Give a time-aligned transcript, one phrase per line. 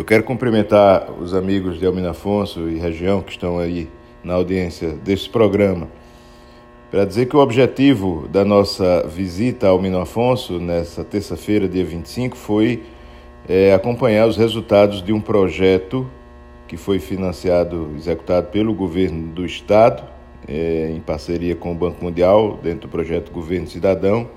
[0.00, 3.86] Eu quero cumprimentar os amigos de Almina Afonso e região que estão aí
[4.24, 5.88] na audiência deste programa
[6.90, 12.34] para dizer que o objetivo da nossa visita ao Almino Afonso nessa terça-feira, dia 25,
[12.34, 12.82] foi
[13.46, 16.10] é, acompanhar os resultados de um projeto
[16.66, 20.02] que foi financiado, executado pelo governo do estado,
[20.48, 24.30] é, em parceria com o Banco Mundial, dentro do projeto Governo Cidadão,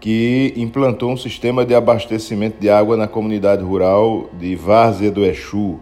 [0.00, 5.80] que implantou um sistema de abastecimento de água na comunidade rural de Várzea do Exu.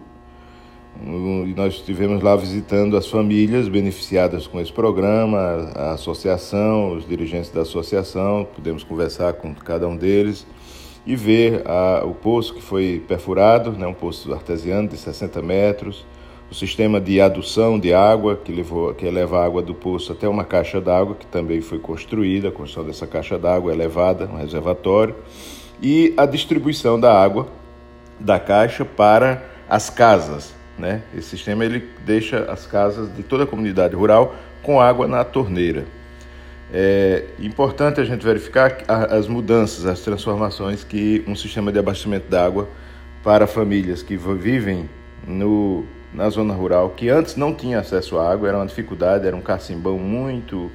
[1.01, 7.49] E nós estivemos lá visitando as famílias beneficiadas com esse programa, a associação, os dirigentes
[7.49, 10.47] da associação, pudemos conversar com cada um deles
[11.05, 16.05] e ver a, o poço que foi perfurado, né, um poço artesiano de 60 metros,
[16.49, 20.27] o sistema de adução de água, que, levou, que leva a água do poço até
[20.27, 25.15] uma caixa d'água, que também foi construída, a construção dessa caixa d'água elevada, um reservatório,
[25.81, 27.47] e a distribuição da água
[28.19, 30.53] da caixa para as casas.
[30.77, 31.01] Né?
[31.17, 35.85] Esse sistema ele deixa as casas de toda a comunidade rural com água na torneira.
[36.73, 42.67] É importante a gente verificar as mudanças, as transformações que um sistema de abastecimento d'água
[43.23, 44.89] para famílias que vivem
[45.27, 45.85] no
[46.15, 49.41] na zona rural, que antes não tinha acesso à água, era uma dificuldade, era um
[49.41, 50.71] cacimbão muito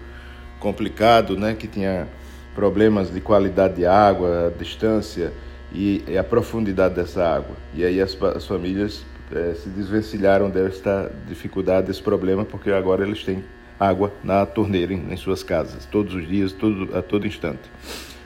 [0.59, 2.07] complicado, né, que tinha
[2.55, 5.33] problemas de qualidade de água, a distância
[5.73, 7.57] e, a profundidade dessa água.
[7.75, 13.25] E aí as, as famílias é, se desvencilharam desta dificuldade, desse problema, porque agora eles
[13.25, 13.43] têm
[13.79, 17.71] água na torneira em, em suas casas, todos os dias, todo, a todo instante.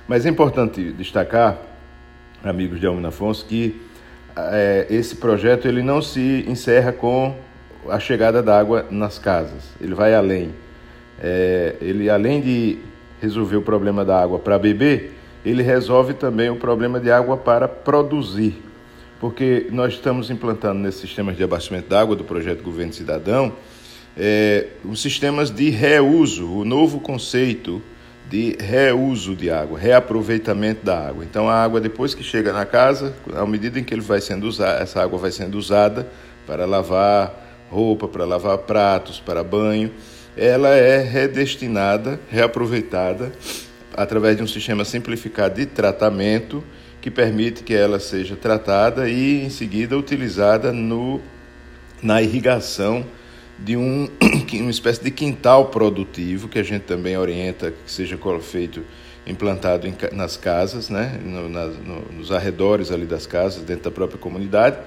[0.08, 1.58] Mas é importante destacar,
[2.42, 3.80] amigos de Almina Afonso, que
[4.36, 7.36] é, esse projeto ele não se encerra com
[7.88, 9.64] a chegada da água nas casas.
[9.80, 10.54] Ele vai além.
[11.20, 12.78] É, ele além de
[13.20, 17.68] resolver o problema da água para beber, ele resolve também o problema de água para
[17.68, 18.62] produzir.
[19.20, 23.52] Porque nós estamos implantando nesses sistemas de abastecimento de água do projeto Governo Cidadão
[24.16, 27.82] é, os sistemas de reuso, o novo conceito
[28.28, 31.24] de reuso de água, reaproveitamento da água.
[31.24, 34.44] Então a água depois que chega na casa, à medida em que ele vai sendo
[34.46, 36.08] usada, essa água vai sendo usada
[36.46, 39.90] para lavar roupa, para lavar pratos, para banho,
[40.36, 43.32] ela é redestinada, reaproveitada
[43.96, 46.62] através de um sistema simplificado de tratamento
[47.00, 51.20] que permite que ela seja tratada e em seguida utilizada no
[52.02, 53.04] na irrigação
[53.58, 54.08] de um,
[54.60, 58.82] uma espécie de quintal produtivo que a gente também orienta que seja feito
[59.26, 64.18] implantado em, nas casas, né, no, no, nos arredores ali das casas, dentro da própria
[64.18, 64.78] comunidade.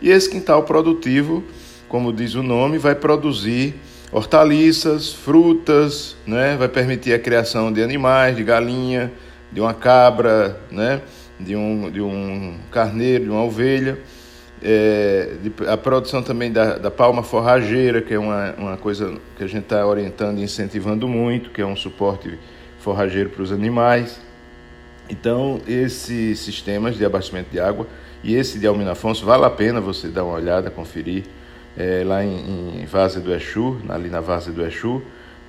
[0.00, 1.42] E esse quintal produtivo,
[1.88, 3.74] como diz o nome, vai produzir
[4.12, 9.12] hortaliças, frutas, né, vai permitir a criação de animais, de galinha,
[9.50, 11.00] de uma cabra, né,
[11.40, 13.98] de um, de um carneiro, de uma ovelha
[14.68, 15.28] é,
[15.68, 19.62] a produção também da, da, palma forrageira, que é uma, uma coisa que a gente
[19.62, 22.36] está orientando e incentivando muito, que é um suporte
[22.80, 24.20] forrageiro para os animais.
[25.08, 27.86] Então, esses sistemas de abastecimento de água
[28.24, 31.22] e esse de Almina Afonso, vale a pena você dar uma olhada, conferir,
[31.78, 35.00] é, lá em, em Vaza do Exu, ali na Vaza do Exu.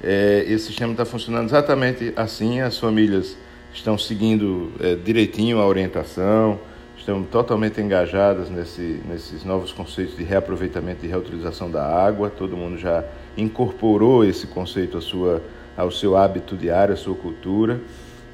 [0.04, 3.36] É, esse sistema está funcionando exatamente assim, as famílias
[3.74, 6.60] estão seguindo é, direitinho a orientação,
[7.08, 12.30] estão totalmente engajadas nesse, nesses novos conceitos de reaproveitamento e reutilização da água.
[12.30, 13.02] Todo mundo já
[13.38, 15.42] incorporou esse conceito à sua,
[15.78, 17.80] ao seu hábito diário, à sua cultura.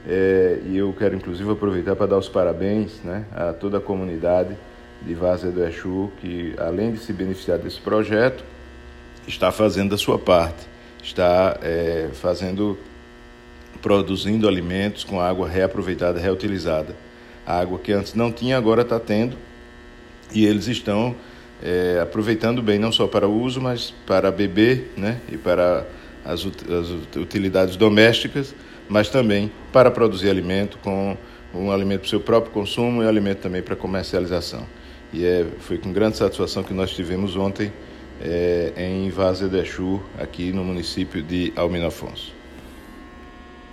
[0.07, 4.57] É, e eu quero inclusive aproveitar para dar os parabéns né, a toda a comunidade
[5.03, 8.43] de Vaza do Exu, que além de se beneficiar desse projeto,
[9.27, 10.67] está fazendo a sua parte,
[11.01, 12.75] está é, fazendo,
[13.83, 16.95] produzindo alimentos com água reaproveitada, reutilizada.
[17.45, 19.37] A água que antes não tinha, agora está tendo.
[20.33, 21.15] E eles estão
[21.61, 25.85] é, aproveitando bem, não só para o uso, mas para beber né, e para
[26.25, 28.53] as, as utilidades domésticas,
[28.89, 31.17] mas também para produzir alimento, com
[31.53, 34.65] um alimento para o seu próprio consumo e um alimento também para comercialização.
[35.13, 37.71] E é, foi com grande satisfação que nós tivemos ontem
[38.21, 42.33] é, em Vaza de Exu, aqui no município de Almino Afonso.